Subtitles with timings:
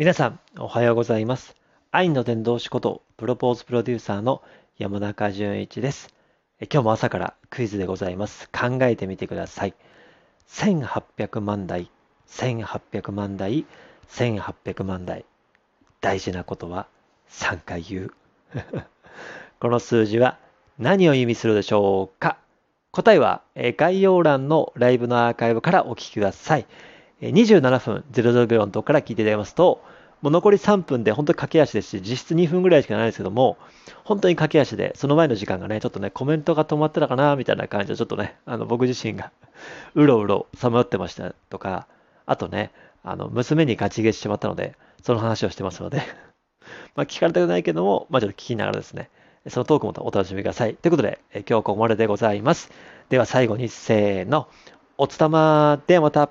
[0.00, 1.54] 皆さん、おはようございます。
[1.90, 4.40] 愛の伝道師こと、プロポーズプロデューサーの
[4.78, 6.14] 山中淳一です。
[6.72, 8.48] 今日も朝からクイズでございます。
[8.48, 9.74] 考えてみてください。
[10.48, 11.90] 1800万台、
[12.28, 13.66] 1800万台、
[14.08, 15.26] 1800万台。
[16.00, 16.86] 大事なことは
[17.28, 18.10] 3回言う。
[19.60, 20.38] この数字は
[20.78, 22.38] 何を意味するでしょうか
[22.90, 26.64] 答えは概要欄のライブのアーカイブからお聞きください。
[27.20, 29.82] 27分00秒のとこから聞いていただきますと、
[30.22, 33.56] もう残り3分で本当に駆け足ですし、実質2分ぐらいしかないですけども、
[34.04, 39.32] 本当に駆け足で、その前の時間がね、ちょっとね、コメントが止まってたかな、みたいな感じで、ちょっとね、あの、僕自身が
[39.94, 41.86] うろうろさまよってましたとか、
[42.26, 42.70] あとね、
[43.02, 46.02] あの、娘にガチゲしてしまったので、その話をしてますので
[46.94, 49.08] ま、聞かれたくないけども、まあ、ちょっと聞きながらですね、
[49.48, 50.74] そのトークもお楽しみください。
[50.74, 52.70] ということで、今日はここまででございます。
[53.08, 54.48] では最後に、せーの、
[54.98, 56.28] おつたまでまた。